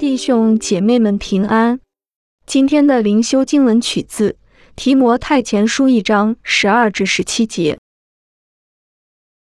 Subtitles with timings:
[0.00, 1.78] 弟兄姐妹们平安。
[2.46, 4.38] 今天的灵修经文取自
[4.74, 7.76] 提摩太前书一章十二至十七节。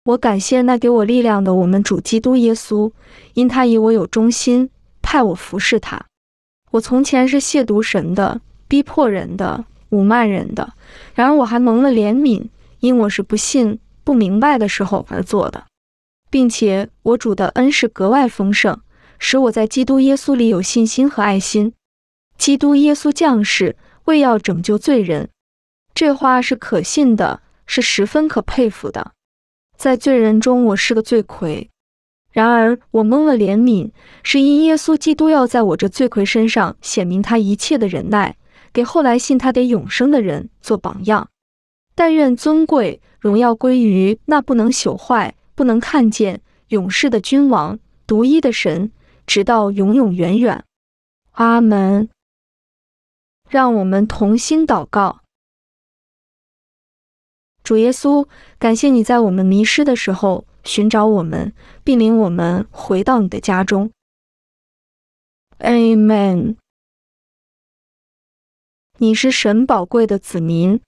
[0.06, 2.92] 我感谢那给我力量的我们主基督耶稣，
[3.34, 4.70] 因他以我有忠心，
[5.02, 6.06] 派我服侍他。
[6.70, 10.74] 我从前是亵渎神的，逼迫人的，辱骂人的。
[11.16, 15.66] 然而我还蒙了怜悯，因我是不信、不明白的时候而做的，
[16.30, 18.80] 并且我主的恩是格外丰盛，
[19.20, 21.74] 使我在基督耶稣里有信心和爱心。
[22.38, 25.30] 基督耶稣降世，为要拯救罪人。
[25.94, 29.12] 这话是可信的，是十分可佩服的。
[29.78, 31.70] 在罪人中，我是个罪魁；
[32.32, 33.92] 然而我蒙了怜悯，
[34.24, 38.36] 是因耶稣基督要在我这罪魁身上显明他一切的忍耐，
[38.74, 41.30] 给后来信他得永生的人做榜样。
[41.96, 48.92] 但愿尊贵荣耀归于那不能朽坏、不能看见、永世的君王、独一的神，
[49.26, 50.64] 直到永永远远。
[51.32, 52.10] 阿门。
[53.50, 55.22] 让我们同心祷告，
[57.64, 63.92] 主耶稣，感谢你在我们迷失的时候寻找我们，并领我们回到你的家中。
[65.60, 66.56] Amen。
[68.98, 70.82] 你是神宝贵的子民。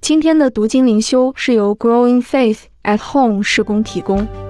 [0.00, 4.49] 今天的读经灵修是由 Growing Faith at Home 施工提供。